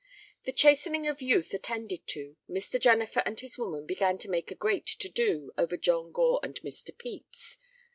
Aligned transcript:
The 0.45 0.51
chastening 0.51 1.07
of 1.07 1.21
youth 1.21 1.53
attended 1.53 2.07
to, 2.07 2.35
Mr. 2.49 2.79
Jennifer 2.81 3.21
and 3.23 3.39
his 3.39 3.59
woman 3.59 3.85
began 3.85 4.17
to 4.17 4.29
make 4.31 4.49
a 4.49 4.55
great 4.55 4.87
to 4.87 5.07
do 5.09 5.51
over 5.59 5.77
John 5.77 6.11
Gore 6.11 6.39
and 6.41 6.59
Mr. 6.61 6.87
Pepys. 6.87 7.57